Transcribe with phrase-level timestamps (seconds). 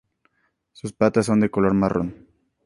[0.71, 2.25] Sus patas son de color marrón.